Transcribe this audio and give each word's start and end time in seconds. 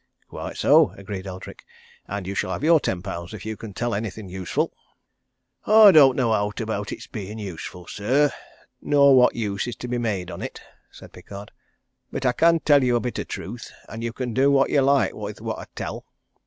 "Quite 0.29 0.57
so," 0.57 0.93
agreed 0.97 1.27
Eldrick, 1.27 1.63
"And 2.07 2.25
you 2.25 2.33
shall 2.33 2.49
have 2.53 2.63
your 2.63 2.79
ten 2.79 3.03
pounds 3.03 3.35
if 3.35 3.45
you 3.45 3.55
can 3.55 3.71
tell 3.71 3.93
anything 3.93 4.27
useful." 4.27 4.73
"I 5.67 5.91
don't 5.91 6.15
know 6.15 6.33
owt 6.33 6.59
about 6.59 6.91
it's 6.91 7.05
being 7.05 7.37
useful, 7.37 7.85
sir, 7.85 8.31
nor 8.81 9.15
what 9.15 9.35
use 9.35 9.67
is 9.67 9.75
to 9.75 9.87
be 9.87 9.99
made 9.99 10.31
on 10.31 10.41
it," 10.41 10.59
said 10.89 11.13
Pickard, 11.13 11.51
"but 12.11 12.25
I 12.25 12.31
can 12.31 12.61
tell 12.61 12.83
you 12.83 12.95
a 12.95 12.99
bit 12.99 13.19
o' 13.19 13.23
truth, 13.23 13.71
and 13.87 14.03
you 14.03 14.11
can 14.11 14.33
do 14.33 14.49
what 14.49 14.71
you 14.71 14.81
like 14.81 15.13
wi' 15.13 15.33
what 15.39 15.59
I 15.59 15.65
tell. 15.75 16.05